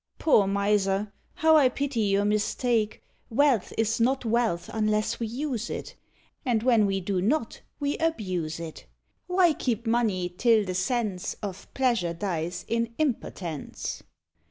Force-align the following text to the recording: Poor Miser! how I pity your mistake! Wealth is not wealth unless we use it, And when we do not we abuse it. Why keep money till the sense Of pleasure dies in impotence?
Poor 0.17 0.47
Miser! 0.47 1.13
how 1.35 1.55
I 1.55 1.69
pity 1.69 1.99
your 1.99 2.25
mistake! 2.25 3.03
Wealth 3.29 3.71
is 3.77 3.99
not 3.99 4.25
wealth 4.25 4.67
unless 4.73 5.19
we 5.19 5.27
use 5.27 5.69
it, 5.69 5.95
And 6.43 6.63
when 6.63 6.87
we 6.87 6.99
do 6.99 7.21
not 7.21 7.61
we 7.79 7.99
abuse 7.99 8.59
it. 8.59 8.87
Why 9.27 9.53
keep 9.53 9.85
money 9.85 10.27
till 10.27 10.65
the 10.65 10.73
sense 10.73 11.35
Of 11.43 11.71
pleasure 11.75 12.15
dies 12.15 12.65
in 12.67 12.95
impotence? 12.97 14.01